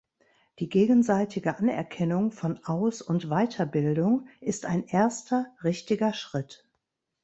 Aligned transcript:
Die 0.57 0.67
gegenseitige 0.67 1.59
Anerkennung 1.59 2.31
von 2.31 2.57
Aus- 2.65 3.03
und 3.03 3.29
Weiterbildung 3.29 4.27
ist 4.39 4.65
ein 4.65 4.87
erster 4.87 5.45
richtiger 5.63 6.11
Schritt. 6.15 6.67